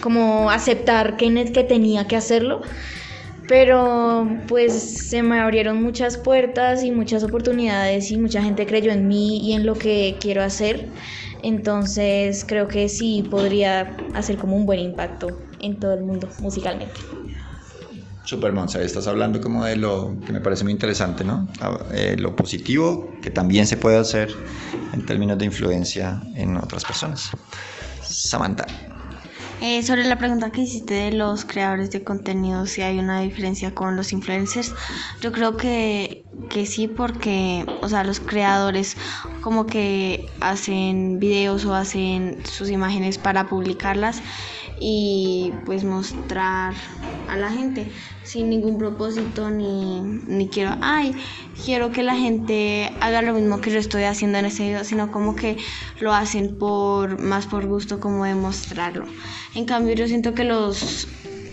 como 0.02 0.52
aceptar 0.52 1.16
que, 1.16 1.50
que 1.54 1.64
tenía 1.64 2.06
que 2.06 2.18
hacerlo. 2.18 2.62
Pero 3.48 4.28
pues 4.48 5.08
se 5.08 5.24
me 5.24 5.40
abrieron 5.40 5.82
muchas 5.82 6.18
puertas 6.18 6.84
y 6.84 6.92
muchas 6.92 7.24
oportunidades 7.24 8.12
y 8.12 8.18
mucha 8.18 8.44
gente 8.44 8.66
creyó 8.68 8.92
en 8.92 9.08
mí 9.08 9.40
y 9.40 9.54
en 9.54 9.66
lo 9.66 9.74
que 9.76 10.18
quiero 10.20 10.44
hacer. 10.44 10.90
Entonces 11.42 12.44
creo 12.46 12.68
que 12.68 12.90
sí 12.90 13.26
podría 13.32 13.96
hacer 14.14 14.38
como 14.38 14.58
un 14.58 14.66
buen 14.66 14.82
impacto 14.82 15.40
en 15.60 15.80
todo 15.80 15.94
el 15.94 16.04
mundo 16.04 16.28
musicalmente. 16.40 17.00
Super 18.30 18.54
Monza, 18.54 18.80
estás 18.84 19.08
hablando 19.08 19.42
como 19.42 19.66
de 19.66 19.76
lo 19.76 20.16
que 20.24 20.32
me 20.32 20.40
parece 20.40 20.64
muy 20.64 20.72
interesante, 20.72 21.24
¿no? 21.24 21.48
Ah, 21.62 21.80
eh, 21.92 22.16
lo 22.16 22.36
positivo 22.36 23.10
que 23.24 23.32
también 23.32 23.66
se 23.66 23.76
puede 23.76 23.98
hacer 23.98 24.30
en 24.94 25.04
términos 25.04 25.40
de 25.40 25.46
influencia 25.46 26.22
en 26.36 26.56
otras 26.56 26.86
personas. 26.86 27.32
Samantha, 28.04 28.68
Eh, 29.62 29.82
sobre 29.82 30.06
la 30.06 30.18
pregunta 30.18 30.52
que 30.52 30.62
hiciste 30.62 30.94
de 30.94 31.12
los 31.12 31.44
creadores 31.44 31.90
de 31.90 32.04
contenido, 32.04 32.66
si 32.68 32.82
hay 32.82 33.00
una 33.00 33.20
diferencia 33.20 33.74
con 33.74 33.98
los 33.98 34.14
influencers, 34.14 34.74
yo 35.22 35.32
creo 35.32 35.58
que, 35.58 36.24
que 36.50 36.66
sí, 36.68 36.88
porque, 36.88 37.66
o 37.82 37.90
sea, 37.90 38.04
los 38.04 38.20
creadores 38.20 38.96
como 39.42 39.66
que 39.66 40.30
hacen 40.40 41.20
videos 41.20 41.66
o 41.66 41.74
hacen 41.74 42.38
sus 42.46 42.70
imágenes 42.70 43.18
para 43.18 43.50
publicarlas 43.50 44.22
y 44.80 45.54
pues 45.66 45.84
mostrar 45.84 46.74
a 47.28 47.38
la 47.38 47.52
gente 47.52 47.86
sin 48.24 48.50
ningún 48.50 48.78
propósito 48.78 49.50
ni, 49.50 50.02
ni 50.02 50.48
quiero, 50.50 50.76
ay, 50.82 51.14
quiero 51.64 51.92
que 51.92 52.04
la 52.04 52.16
gente 52.16 52.92
haga 53.02 53.22
lo 53.22 53.34
mismo 53.34 53.62
que 53.62 53.72
yo 53.72 53.80
estoy 53.80 54.04
haciendo 54.04 54.38
en 54.38 54.46
ese 54.46 54.64
video, 54.64 54.84
sino 54.84 55.12
como 55.12 55.36
que 55.36 55.58
lo 56.00 56.14
hacen 56.14 56.58
por 56.58 57.20
más 57.20 57.46
por 57.46 57.68
gusto 57.68 58.00
como 58.00 58.26
de 58.26 58.36
mostrarlo. 58.36 59.06
En 59.56 59.66
cambio, 59.66 59.94
yo 59.96 60.08
siento 60.08 60.34
que 60.34 60.44
los 60.44 61.08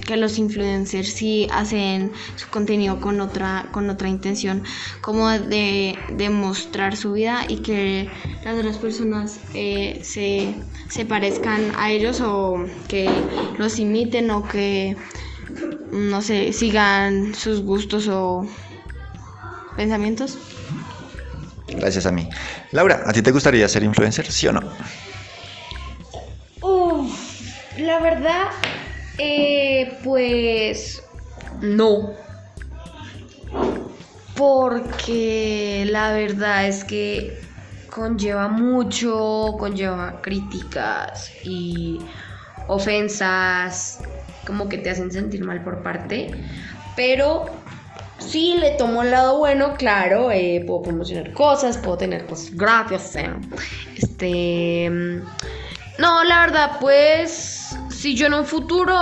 que 0.06 0.16
los 0.16 0.38
influencers 0.38 1.12
sí 1.12 1.48
hacen 1.52 2.12
su 2.36 2.48
contenido 2.48 3.00
con 3.00 3.20
otra 3.20 3.66
con 3.72 3.90
otra 3.90 4.08
intención 4.08 4.62
como 5.00 5.28
de, 5.28 5.98
de 6.12 6.30
mostrar 6.30 6.96
su 6.96 7.12
vida 7.12 7.44
y 7.48 7.58
que 7.58 8.08
las 8.44 8.58
otras 8.58 8.78
personas 8.78 9.40
eh, 9.54 10.00
se, 10.02 10.54
se 10.88 11.04
parezcan 11.04 11.72
a 11.76 11.90
ellos 11.90 12.20
o 12.20 12.64
que 12.88 13.10
los 13.58 13.78
imiten 13.78 14.30
o 14.30 14.46
que 14.46 14.96
no 15.90 16.22
sé 16.22 16.52
sigan 16.52 17.34
sus 17.34 17.62
gustos 17.62 18.08
o 18.08 18.46
pensamientos 19.76 20.38
gracias 21.68 22.06
a 22.06 22.12
mí. 22.12 22.28
Laura, 22.72 23.02
¿a 23.06 23.12
ti 23.12 23.22
te 23.22 23.30
gustaría 23.30 23.68
ser 23.68 23.82
influencer, 23.82 24.30
sí 24.30 24.46
o 24.46 24.52
no? 24.52 24.60
Uf, 26.62 27.78
la 27.78 28.00
verdad, 28.00 28.48
eh, 29.18 29.98
pues 30.04 31.02
no. 31.60 32.12
Porque 34.36 35.86
la 35.90 36.12
verdad 36.12 36.66
es 36.66 36.84
que 36.84 37.40
conlleva 37.90 38.48
mucho, 38.48 39.54
conlleva 39.58 40.20
críticas 40.20 41.32
y 41.42 41.98
ofensas, 42.68 44.00
como 44.46 44.68
que 44.68 44.78
te 44.78 44.90
hacen 44.90 45.10
sentir 45.10 45.42
mal 45.44 45.64
por 45.64 45.82
parte. 45.82 46.30
Pero 46.94 47.46
sí 48.18 48.56
le 48.58 48.72
tomo 48.72 49.02
el 49.02 49.10
lado 49.10 49.38
bueno, 49.38 49.74
claro, 49.74 50.30
eh, 50.30 50.62
puedo 50.66 50.82
promocionar 50.82 51.32
cosas, 51.32 51.78
puedo 51.78 51.96
tener 51.98 52.26
cosas 52.26 52.54
gratis, 52.54 53.00
sea, 53.02 53.38
este... 53.96 54.90
mm, 54.90 55.22
No, 55.98 56.24
la 56.24 56.40
verdad, 56.40 56.72
pues, 56.80 57.76
si 57.96 58.14
yo 58.14 58.26
en 58.26 58.34
un 58.34 58.44
futuro 58.44 58.94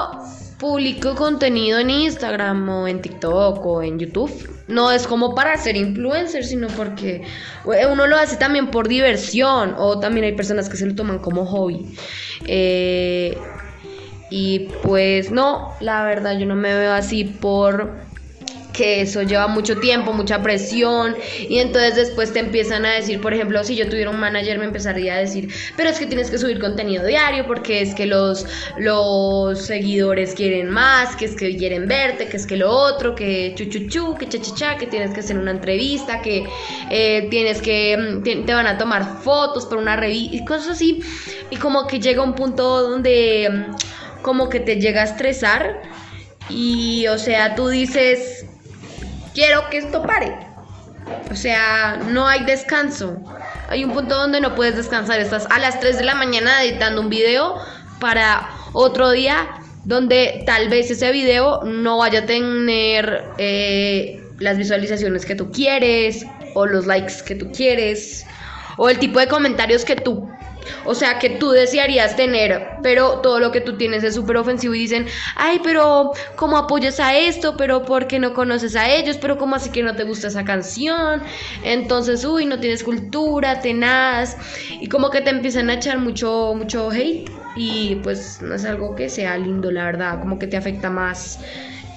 publico 0.59 1.15
contenido 1.17 1.81
en 1.81 1.91
Instagram 1.91 2.69
o 2.69 2.89
en 2.89 3.03
TikTok 3.03 3.67
o 3.67 3.83
en 3.83 3.99
YouTube, 3.99 4.31
no 4.69 4.93
es 4.93 5.07
como 5.07 5.35
para 5.35 5.57
ser 5.57 5.77
influencer, 5.77 6.45
sino 6.45 6.69
porque 6.69 7.23
uno 7.65 8.07
lo 8.07 8.17
hace 8.17 8.37
también 8.37 8.71
por 8.71 8.89
diversión 8.89 9.75
o 9.77 9.99
también 9.99 10.25
hay 10.25 10.33
personas 10.33 10.69
que 10.69 10.77
se 10.77 10.87
lo 10.87 10.95
toman 10.95 11.19
como 11.19 11.45
hobby. 11.45 11.95
Eh, 12.47 13.37
y 14.31 14.69
pues 14.83 15.31
no, 15.31 15.73
la 15.81 16.05
verdad 16.05 16.39
yo 16.39 16.47
no 16.47 16.55
me 16.55 16.75
veo 16.75 16.93
así 16.93 17.25
por 17.25 18.04
que 18.75 19.01
eso 19.01 19.23
lleva 19.23 19.47
mucho 19.47 19.79
tiempo, 19.79 20.13
mucha 20.13 20.43
presión 20.43 21.17
y 21.49 21.61
entonces 21.61 21.95
después 21.95 22.33
te 22.33 22.41
empiezan 22.41 22.85
a 22.85 22.93
decir, 22.93 23.21
por 23.21 23.33
ejemplo, 23.33 23.63
si 23.65 23.77
yo 23.77 23.89
tuviera 23.89 24.11
un 24.11 24.19
manager 24.19 24.59
me 24.59 24.67
empezaría 24.67 25.15
a 25.15 25.19
decir, 25.19 25.49
pero 25.77 25.89
es 25.89 25.99
que 25.99 26.07
tienes 26.07 26.31
que 26.31 26.39
subir 26.39 26.59
contenido 26.59 27.07
diario 27.07 27.47
porque 27.47 27.81
es 27.81 27.95
que 27.95 28.05
los, 28.05 28.47
los 28.77 29.65
seguidores 29.65 30.35
quieren 30.35 30.69
más, 30.69 31.17
que 31.17 31.27
es 31.27 31.37
que 31.37 31.57
quieren 31.57 31.87
verte, 31.87 32.27
que 32.29 32.37
es 32.37 32.47
que 32.47 32.57
lo 32.57 32.71
otro, 32.71 33.15
que 33.15 33.55
chuchuchu, 33.55 34.17
que 34.17 34.29
chachacha, 34.29 34.77
que 34.77 34.87
tienes 34.87 35.15
que 35.15 35.21
hacer 35.21 35.39
una 35.39 35.53
entrevista, 35.53 36.21
que 36.21 36.45
eh, 36.91 37.29
tienes 37.31 37.63
que, 37.63 37.97
mm, 37.97 38.45
te, 38.45 38.55
van 38.55 38.67
a 38.67 38.77
tomar 38.77 39.23
fotos 39.23 39.67
para 39.67 39.81
una 39.81 39.97
revista 39.97 40.37
y 40.37 40.45
cosas 40.45 40.71
así 40.71 41.01
y 41.51 41.57
como 41.57 41.87
que 41.87 42.01
llega 42.01 42.23
un 42.23 42.35
punto 42.35 42.83
donde 42.83 43.49
mm, 43.51 44.23
como 44.23 44.49
que 44.49 44.59
te 44.59 44.81
llega 44.81 45.03
a 45.03 45.05
estresar 45.05 45.83
y 46.49 47.07
o 47.07 47.19
sea, 47.19 47.55
tú 47.55 47.69
dices, 47.69 48.47
quiero 49.35 49.69
que 49.69 49.79
esto 49.79 50.03
pare. 50.03 50.35
O 51.31 51.37
sea, 51.37 52.01
no 52.09 52.27
hay 52.27 52.45
descanso. 52.45 53.17
Hay 53.69 53.85
un 53.85 53.93
punto 53.93 54.15
donde 54.15 54.41
no 54.41 54.55
puedes 54.55 54.77
descansar. 54.77 55.21
Estás 55.21 55.47
a 55.51 55.59
las 55.59 55.79
3 55.81 55.99
de 55.99 56.05
la 56.05 56.15
mañana 56.15 56.63
editando 56.63 57.03
un 57.03 57.11
video 57.11 57.57
para 58.01 58.49
otro 58.73 59.11
día 59.11 59.47
donde 59.85 60.43
tal 60.47 60.71
vez 60.71 60.91
ese 60.91 61.13
video 61.13 61.63
no 61.65 61.99
vaya 61.99 62.21
a 62.21 62.27
tener 62.27 63.25
eh, 63.37 64.23
las 64.39 64.57
visualizaciones 64.57 65.27
que 65.27 65.35
tú 65.35 65.51
quieres 65.53 66.25
o 66.55 66.65
los 66.67 66.87
likes 66.87 67.15
que 67.27 67.35
tú 67.35 67.51
quieres 67.53 68.25
o 68.79 68.89
el 68.89 68.99
tipo 68.99 69.21
de 69.21 69.29
comentarios 69.29 69.85
que 69.85 69.97
tú 69.97 70.29
o 70.85 70.95
sea, 70.95 71.19
que 71.19 71.31
tú 71.31 71.51
desearías 71.51 72.17
tener, 72.17 72.79
pero 72.83 73.21
todo 73.21 73.41
lo 73.41 73.53
que 73.53 73.61
tú 73.61 73.77
tienes 73.77 74.05
es 74.05 74.15
súper 74.15 74.37
ofensivo 74.37 74.75
y 74.75 74.81
dicen, 74.81 75.07
ay, 75.37 75.61
pero 75.63 76.13
¿cómo 76.37 76.57
apoyas 76.59 77.01
a 77.01 77.17
esto? 77.17 77.57
Pero 77.57 77.85
¿por 77.85 78.07
qué 78.07 78.19
no 78.19 78.35
conoces 78.35 78.77
a 78.77 78.91
ellos? 78.91 79.19
Pero 79.19 79.39
¿cómo 79.39 79.57
así 79.57 79.71
que 79.71 79.83
no 79.83 79.97
te 79.97 80.05
gusta 80.05 80.29
esa 80.29 80.45
canción? 80.45 81.23
Entonces, 81.63 82.25
uy, 82.25 82.47
no 82.47 82.61
tienes 82.61 82.85
cultura, 82.85 83.61
tenaz. 83.61 84.37
Y 84.81 84.89
como 84.89 85.11
que 85.11 85.21
te 85.21 85.31
empiezan 85.31 85.71
a 85.71 85.75
echar 85.75 85.99
mucho, 85.99 86.55
mucho 86.57 86.91
hate. 86.91 87.31
y 87.57 87.97
pues 88.03 88.43
no 88.43 88.55
es 88.55 88.65
algo 88.65 88.95
que 88.97 89.09
sea 89.09 89.39
lindo, 89.39 89.71
la 89.71 89.85
verdad, 89.85 90.19
como 90.21 90.39
que 90.39 90.47
te 90.49 90.57
afecta 90.57 90.91
más 90.91 91.41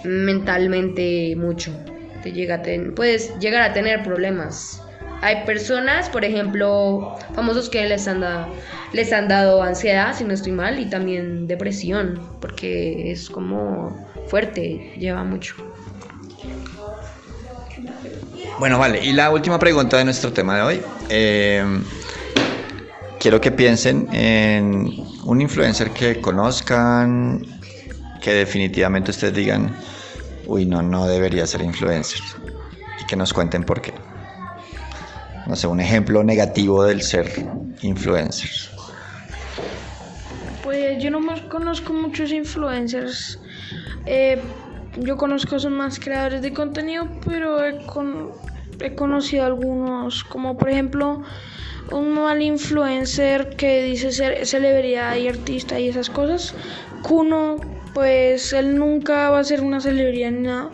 mentalmente 0.04 1.36
mucho. 1.38 1.84
Te 2.22 2.32
llega 2.32 2.56
a 2.56 2.62
puedes 2.96 3.38
llegar 3.40 3.64
a 3.64 3.74
tener 3.74 4.04
problemas. 4.04 4.87
Hay 5.22 5.46
personas, 5.46 6.10
por 6.10 6.24
ejemplo, 6.24 7.18
famosos 7.34 7.70
que 7.70 7.86
les 7.88 8.08
han, 8.08 8.22
dado, 8.22 8.48
les 8.94 9.12
han 9.12 9.28
dado 9.28 9.64
ansiedad, 9.64 10.16
si 10.16 10.24
no 10.24 10.34
estoy 10.34 10.52
mal, 10.52 10.80
y 10.80 10.86
también 10.86 11.48
depresión, 11.48 12.22
porque 12.40 13.12
es 13.12 13.30
como 13.30 14.08
fuerte, 14.28 14.94
lleva 14.98 15.24
mucho. 15.24 15.56
Bueno, 18.60 18.80
vale. 18.80 19.04
Y 19.04 19.14
la 19.14 19.32
última 19.32 19.60
pregunta 19.60 19.98
de 19.98 20.06
nuestro 20.06 20.34
tema 20.34 20.56
de 20.58 20.62
hoy. 20.62 20.82
Eh, 21.10 21.64
quiero 23.20 23.42
que 23.42 23.52
piensen 23.52 24.08
en 24.12 24.94
un 25.24 25.42
influencer 25.42 25.92
que 25.92 26.22
conozcan, 26.22 27.46
que 28.22 28.34
definitivamente 28.34 29.12
ustedes 29.12 29.34
digan, 29.34 29.76
uy, 30.46 30.66
no, 30.66 30.82
no 30.82 31.08
debería 31.08 31.46
ser 31.46 31.62
influencer. 31.62 32.22
Y 33.02 33.06
que 33.06 33.16
nos 33.16 33.34
cuenten 33.34 33.64
por 33.64 33.82
qué. 33.82 33.94
No 35.48 35.56
sé, 35.56 35.68
un 35.68 35.80
ejemplo 35.80 36.24
negativo 36.24 36.84
del 36.84 37.02
ser 37.02 37.32
influencer. 37.82 38.50
Pues 40.64 41.02
yo 41.02 41.10
no 41.10 41.20
conozco 41.50 41.94
muchos 41.94 42.32
influencers. 42.32 43.40
Eh, 44.06 44.42
yo 44.98 45.16
conozco 45.16 45.58
son 45.60 45.74
más 45.74 46.00
creadores 46.00 46.42
de 46.42 46.52
contenido, 46.52 47.08
pero 47.26 47.64
he, 47.66 47.86
con- 47.86 48.32
he 48.82 48.94
conocido 48.94 49.46
algunos, 49.46 50.24
como 50.26 50.58
por 50.58 50.70
ejemplo 50.70 51.22
un 51.92 52.12
mal 52.14 52.42
influencer 52.42 53.56
que 53.56 53.84
dice 53.84 54.12
ser 54.12 54.46
celebridad 54.46 55.16
y 55.16 55.30
artista 55.30 55.80
y 55.80 55.88
esas 55.88 56.10
cosas. 56.10 56.54
Kuno, 57.04 57.58
pues 57.94 58.52
él 58.52 58.78
nunca 58.78 59.30
va 59.30 59.40
a 59.40 59.44
ser 59.46 59.62
una 59.62 59.80
celebridad 59.80 60.32
ni 60.32 60.42
nada. 60.42 60.70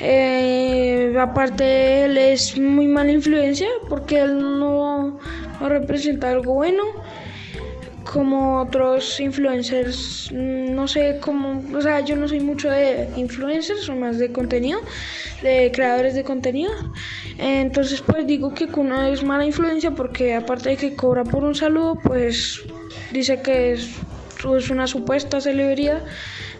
Eh, 0.00 1.14
aparte, 1.18 2.04
él 2.04 2.16
es 2.16 2.58
muy 2.58 2.86
mala 2.88 3.12
influencia 3.12 3.68
porque 3.88 4.20
él 4.20 4.38
no, 4.38 5.18
representa 5.60 6.30
algo 6.30 6.54
bueno 6.54 6.82
como 8.04 8.60
otros 8.62 9.20
influencers, 9.20 10.32
no 10.32 10.88
sé 10.88 11.18
cómo, 11.20 11.62
o 11.72 11.80
sea, 11.80 12.00
yo 12.00 12.16
no 12.16 12.26
soy 12.26 12.40
mucho 12.40 12.68
de 12.68 13.08
influencers, 13.16 13.82
soy 13.82 13.98
más 13.98 14.18
de 14.18 14.32
contenido, 14.32 14.80
de 15.42 15.70
creadores 15.72 16.14
de 16.14 16.24
contenido. 16.24 16.72
Entonces, 17.38 18.00
pues 18.00 18.26
digo 18.26 18.52
que 18.52 18.66
Kuno 18.66 19.02
es 19.02 19.22
mala 19.22 19.46
influencia 19.46 19.92
porque 19.92 20.34
aparte 20.34 20.70
de 20.70 20.76
que 20.76 20.96
cobra 20.96 21.22
por 21.24 21.44
un 21.44 21.54
saludo, 21.54 21.98
pues 22.02 22.62
dice 23.12 23.42
que 23.42 23.72
es, 23.74 23.90
es 24.58 24.70
una 24.70 24.88
supuesta 24.88 25.40
celebridad. 25.40 26.02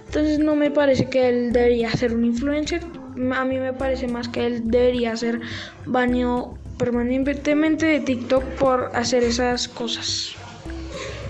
Entonces 0.06 0.38
no 0.38 0.54
me 0.54 0.70
parece 0.70 1.08
que 1.08 1.28
él 1.28 1.52
debería 1.52 1.90
ser 1.90 2.14
un 2.14 2.24
influencer. 2.24 2.82
A 3.34 3.44
mí 3.44 3.58
me 3.58 3.72
parece 3.72 4.08
más 4.08 4.28
que 4.28 4.46
él 4.46 4.62
debería 4.64 5.16
ser 5.16 5.40
baneado 5.86 6.58
permanentemente 6.78 7.86
de 7.86 8.00
TikTok 8.00 8.42
por 8.58 8.90
hacer 8.94 9.22
esas 9.22 9.68
cosas. 9.68 10.34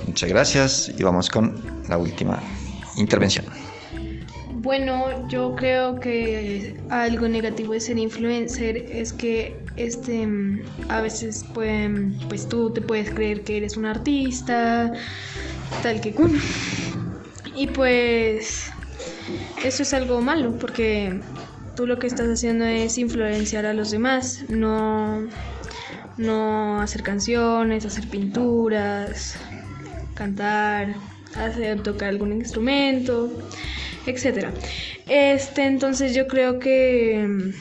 Muchas 0.06 0.28
gracias 0.28 0.92
y 0.96 1.02
vamos 1.02 1.28
con 1.28 1.60
la 1.88 1.98
última 1.98 2.40
intervención. 2.96 3.46
Bueno, 4.62 5.26
yo 5.28 5.54
creo 5.56 5.98
que 5.98 6.76
algo 6.90 7.26
negativo 7.28 7.72
de 7.72 7.80
ser 7.80 7.96
influencer 7.96 8.76
es 8.76 9.12
que 9.12 9.56
este 9.76 10.28
a 10.88 11.00
veces 11.00 11.44
pueden, 11.54 12.18
pues 12.28 12.46
tú 12.48 12.70
te 12.70 12.82
puedes 12.82 13.10
creer 13.10 13.42
que 13.42 13.56
eres 13.56 13.76
un 13.76 13.86
artista, 13.86 14.92
tal 15.82 16.00
que. 16.00 16.14
Y 17.56 17.66
pues 17.68 18.70
eso 19.64 19.82
es 19.82 19.94
algo 19.94 20.20
malo 20.20 20.52
porque 20.58 21.20
tú 21.76 21.86
lo 21.86 21.98
que 21.98 22.06
estás 22.06 22.28
haciendo 22.28 22.64
es 22.64 22.98
influenciar 22.98 23.66
a 23.66 23.74
los 23.74 23.90
demás, 23.90 24.44
no 24.48 25.28
no 26.16 26.80
hacer 26.80 27.02
canciones, 27.02 27.86
hacer 27.86 28.06
pinturas, 28.08 29.36
cantar, 30.14 30.94
hacer 31.34 31.82
tocar 31.82 32.10
algún 32.10 32.32
instrumento, 32.32 33.30
etcétera. 34.06 34.52
Este, 35.08 35.64
entonces 35.64 36.14
yo 36.14 36.26
creo 36.26 36.58
que 36.58 37.52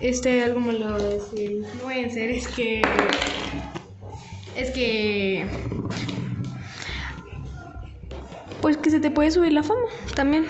este 0.00 0.42
algo 0.42 0.60
malo 0.60 0.98
de 0.98 1.20
ser 1.20 1.50
influencer 1.52 2.30
es 2.30 2.48
que 2.48 3.10
es 4.56 4.70
que 4.70 5.46
pues 8.60 8.76
que 8.76 8.90
se 8.90 9.00
te 9.00 9.10
puede 9.10 9.30
subir 9.30 9.52
la 9.52 9.62
fama 9.62 9.86
también. 10.14 10.46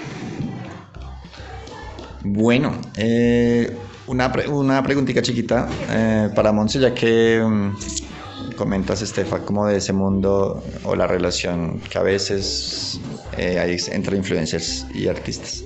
Bueno, 2.24 2.72
eh, 2.96 3.76
una, 4.06 4.32
una 4.48 4.82
preguntita 4.82 5.22
chiquita 5.22 5.68
eh, 5.90 6.30
para 6.34 6.52
Monse, 6.52 6.78
ya 6.78 6.94
que 6.94 7.42
mm, 7.44 8.54
comentas, 8.56 9.02
Estefa, 9.02 9.40
como 9.40 9.66
de 9.66 9.78
ese 9.78 9.92
mundo 9.92 10.62
o 10.84 10.94
la 10.94 11.06
relación 11.06 11.80
que 11.80 11.98
a 11.98 12.02
veces 12.02 13.00
eh, 13.36 13.58
hay 13.58 13.76
entre 13.90 14.16
influencers 14.16 14.86
y 14.94 15.08
artistas. 15.08 15.64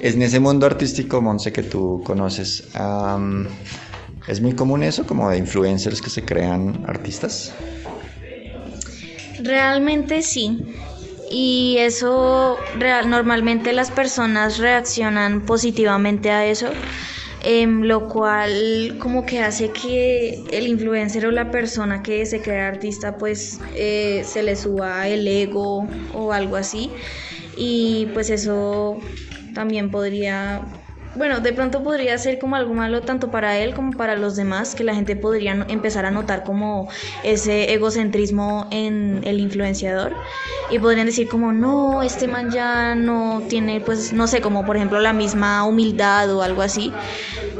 Es 0.00 0.14
en 0.14 0.22
ese 0.22 0.40
mundo 0.40 0.64
artístico, 0.64 1.20
Monse, 1.20 1.52
que 1.52 1.62
tú 1.62 2.02
conoces, 2.04 2.64
am, 2.74 3.46
¿es 4.26 4.40
muy 4.40 4.54
común 4.54 4.82
eso, 4.82 5.06
como 5.06 5.28
de 5.28 5.36
influencers 5.36 6.00
que 6.00 6.08
se 6.08 6.24
crean 6.24 6.82
artistas? 6.86 7.52
Realmente 9.42 10.22
sí. 10.22 10.62
Y 11.30 11.76
eso, 11.78 12.58
normalmente 13.06 13.72
las 13.72 13.90
personas 13.92 14.58
reaccionan 14.58 15.42
positivamente 15.46 16.30
a 16.30 16.44
eso, 16.46 16.72
em, 17.42 17.82
lo 17.82 18.08
cual 18.08 18.96
como 18.98 19.24
que 19.24 19.40
hace 19.40 19.70
que 19.70 20.42
el 20.50 20.66
influencer 20.66 21.26
o 21.26 21.30
la 21.30 21.50
persona 21.50 22.02
que 22.02 22.26
se 22.26 22.42
crea 22.42 22.68
artista 22.68 23.16
pues 23.16 23.60
eh, 23.74 24.22
se 24.26 24.42
le 24.42 24.56
suba 24.56 25.06
el 25.08 25.26
ego 25.26 25.88
o 26.12 26.32
algo 26.32 26.56
así. 26.56 26.90
Y 27.56 28.06
pues 28.12 28.30
eso 28.30 28.98
también 29.54 29.90
podría, 29.90 30.62
bueno, 31.14 31.40
de 31.40 31.52
pronto 31.52 31.82
podría 31.82 32.16
ser 32.18 32.38
como 32.38 32.56
algo 32.56 32.72
malo 32.72 33.00
tanto 33.00 33.30
para 33.30 33.58
él 33.58 33.74
como 33.74 33.92
para 33.92 34.16
los 34.16 34.36
demás, 34.36 34.74
que 34.74 34.84
la 34.84 34.94
gente 34.94 35.16
podría 35.16 35.66
empezar 35.68 36.06
a 36.06 36.10
notar 36.10 36.44
como 36.44 36.88
ese 37.24 37.72
egocentrismo 37.72 38.68
en 38.70 39.20
el 39.24 39.40
influenciador 39.40 40.14
y 40.70 40.78
podrían 40.78 41.06
decir 41.06 41.28
como, 41.28 41.52
no, 41.52 42.02
este 42.02 42.28
man 42.28 42.50
ya 42.50 42.94
no 42.94 43.42
tiene, 43.48 43.80
pues, 43.80 44.12
no 44.12 44.26
sé, 44.26 44.40
como 44.40 44.64
por 44.64 44.76
ejemplo 44.76 45.00
la 45.00 45.12
misma 45.12 45.64
humildad 45.64 46.32
o 46.34 46.42
algo 46.42 46.62
así. 46.62 46.92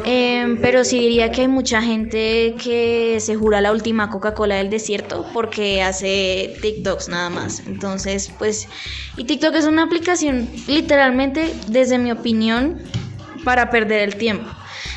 Em, 0.04 0.60
pero 0.60 0.84
sí 0.84 0.98
diría 0.98 1.30
que 1.30 1.42
hay 1.42 1.48
mucha 1.48 1.82
gente 1.82 2.54
que 2.62 3.18
se 3.20 3.36
jura 3.36 3.60
la 3.60 3.72
última 3.72 4.10
Coca-Cola 4.10 4.56
del 4.56 4.70
desierto 4.70 5.26
porque 5.34 5.82
hace 5.82 6.54
TikToks 6.62 7.08
nada 7.08 7.30
más. 7.30 7.62
Entonces, 7.66 8.32
pues, 8.38 8.68
y 9.16 9.24
TikTok 9.24 9.54
es 9.56 9.66
una 9.66 9.82
aplicación 9.82 10.48
literalmente, 10.68 11.52
desde 11.66 11.98
mi 11.98 12.12
opinión, 12.12 12.78
para 13.44 13.70
perder 13.70 14.00
el 14.00 14.16
tiempo. 14.16 14.50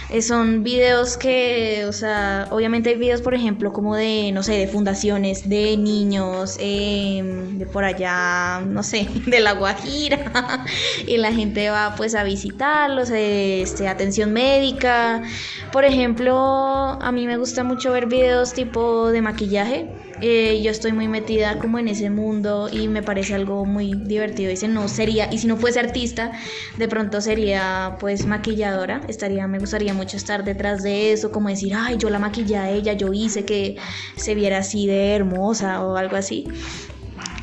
Eh, 0.10 0.22
son 0.22 0.64
videos 0.64 1.18
que, 1.18 1.86
o 1.88 1.92
sea, 1.92 2.48
obviamente 2.52 2.92
hay 2.92 2.98
videos, 2.98 3.22
por 3.22 3.34
ejemplo, 3.34 3.74
como 3.74 3.96
de, 3.96 4.32
no 4.32 4.44
sé, 4.44 4.54
de 4.54 4.68
fundaciones, 4.68 5.50
de 5.50 5.76
niños, 5.76 6.58
em, 6.60 7.58
de 7.58 7.66
por 7.66 7.84
allá, 7.84 8.62
no 8.62 8.84
sé, 8.84 9.08
de 9.26 9.40
La 9.40 9.54
Guajira, 9.54 10.64
y 11.08 11.18
la 11.18 11.34
gente 11.34 11.70
va 11.70 11.96
pues 11.98 12.16
a 12.16 12.24
visitarlos, 12.24 13.10
eh, 13.10 13.62
este, 13.64 13.88
atención 13.88 14.34
médica. 14.34 15.24
Por 15.72 15.86
ejemplo, 15.86 16.38
a 16.38 17.12
mí 17.12 17.26
me 17.26 17.38
gusta 17.38 17.64
mucho 17.64 17.92
ver 17.92 18.06
videos 18.06 18.54
tipo 18.54 19.10
de 19.10 19.22
maquillaje. 19.22 19.90
Eh, 20.22 20.62
yo 20.64 20.72
estoy 20.72 20.94
muy 20.94 21.08
metida 21.08 21.58
como 21.60 21.80
en 21.80 21.88
ese 21.88 22.10
mundo 22.10 22.70
y 22.72 22.88
me 22.88 23.04
parece 23.04 23.34
algo 23.34 23.66
muy 23.66 23.94
divertido. 23.96 24.50
Dice, 24.50 24.68
no 24.68 24.88
sería, 24.88 25.32
y 25.32 25.38
si 25.40 25.48
no 25.48 25.58
fuese 25.58 25.80
artista, 25.80 26.32
de 26.78 26.88
pronto 26.88 27.20
sería 27.22 27.98
pues 28.00 28.26
maquilladora. 28.26 29.02
Estaría, 29.08 29.48
me 29.48 29.60
gustaría 29.60 29.94
mucho 29.94 30.18
estar 30.18 30.44
detrás 30.44 30.84
de 30.84 31.12
eso, 31.14 31.32
como 31.32 31.50
decir, 31.50 31.74
ay, 31.76 31.98
yo 31.98 32.10
la 32.10 32.20
maquillé 32.20 32.58
a 32.58 32.70
ella, 32.70 32.94
yo 32.94 33.12
hice 33.14 33.46
que 33.46 33.78
se 34.16 34.36
viera 34.36 34.60
así 34.60 34.88
de 34.88 35.16
hermosa 35.16 35.84
o 35.84 35.98
algo 35.98 36.16
así. 36.16 36.48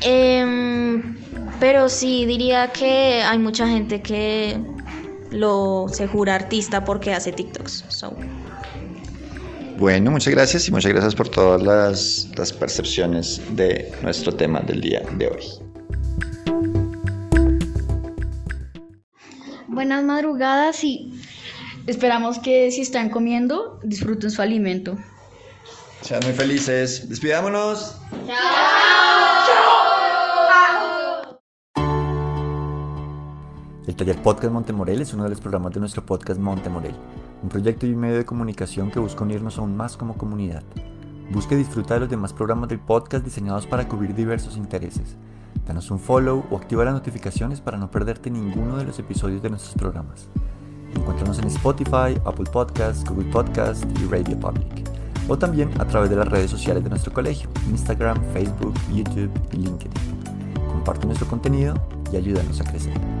Em, 0.01 1.15
pero 1.59 1.89
sí 1.89 2.25
diría 2.25 2.71
que 2.71 3.21
hay 3.21 3.37
mucha 3.37 3.67
gente 3.67 4.01
que 4.01 4.57
lo 5.31 5.87
se 5.89 6.07
jura 6.07 6.35
artista 6.35 6.83
porque 6.83 7.13
hace 7.13 7.31
TikToks. 7.31 7.85
So. 7.89 8.15
Bueno, 9.77 10.11
muchas 10.11 10.33
gracias 10.33 10.67
y 10.67 10.71
muchas 10.71 10.91
gracias 10.91 11.15
por 11.15 11.29
todas 11.29 11.61
las, 11.61 12.27
las 12.37 12.53
percepciones 12.53 13.41
de 13.55 13.91
nuestro 14.01 14.33
tema 14.33 14.59
del 14.61 14.81
día 14.81 15.01
de 15.17 15.27
hoy. 15.27 15.43
Buenas 19.67 20.03
madrugadas 20.03 20.83
y 20.83 21.13
esperamos 21.87 22.39
que 22.39 22.71
si 22.71 22.81
están 22.81 23.09
comiendo 23.09 23.79
disfruten 23.83 24.29
su 24.29 24.41
alimento. 24.41 24.97
Sean 26.01 26.21
muy 26.23 26.33
felices. 26.33 27.07
Despidámonos. 27.07 27.95
El 33.87 33.95
taller 33.95 34.21
Podcast 34.21 34.53
Montemorel 34.53 35.01
es 35.01 35.11
uno 35.15 35.23
de 35.23 35.31
los 35.31 35.41
programas 35.41 35.73
de 35.73 35.79
nuestro 35.79 36.05
podcast 36.05 36.39
Montemorel, 36.39 36.93
un 37.41 37.49
proyecto 37.49 37.87
y 37.87 37.93
un 37.93 37.99
medio 37.99 38.17
de 38.17 38.25
comunicación 38.25 38.91
que 38.91 38.99
busca 38.99 39.23
unirnos 39.23 39.57
aún 39.57 39.75
más 39.75 39.97
como 39.97 40.17
comunidad. 40.17 40.61
Busque 41.31 41.55
disfrutar 41.55 41.95
de 41.95 42.01
los 42.01 42.09
demás 42.09 42.31
programas 42.31 42.69
del 42.69 42.79
podcast 42.79 43.25
diseñados 43.25 43.65
para 43.65 43.87
cubrir 43.87 44.13
diversos 44.13 44.55
intereses. 44.55 45.15
Danos 45.65 45.89
un 45.89 45.97
follow 45.97 46.45
o 46.51 46.57
activa 46.57 46.85
las 46.85 46.93
notificaciones 46.93 47.59
para 47.59 47.79
no 47.79 47.89
perderte 47.89 48.29
ninguno 48.29 48.77
de 48.77 48.85
los 48.85 48.99
episodios 48.99 49.41
de 49.41 49.49
nuestros 49.49 49.73
programas. 49.73 50.27
Encuéntranos 50.93 51.39
en 51.39 51.45
Spotify, 51.45 52.21
Apple 52.23 52.51
Podcasts, 52.53 53.03
Google 53.03 53.31
Podcasts 53.31 53.87
y 53.99 54.05
Radio 54.05 54.39
Public. 54.39 54.87
O 55.27 55.39
también 55.39 55.71
a 55.81 55.85
través 55.85 56.11
de 56.11 56.17
las 56.17 56.27
redes 56.27 56.51
sociales 56.51 56.83
de 56.83 56.89
nuestro 56.91 57.11
colegio, 57.13 57.49
Instagram, 57.67 58.21
Facebook, 58.31 58.75
YouTube 58.93 59.31
y 59.53 59.57
LinkedIn. 59.57 59.91
Comparte 60.71 61.07
nuestro 61.07 61.27
contenido 61.27 61.73
y 62.11 62.17
ayúdanos 62.17 62.61
a 62.61 62.63
crecer. 62.65 63.20